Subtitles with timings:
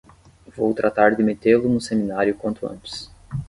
[0.57, 3.07] vou tratar de metê-lo no seminário quanto antes.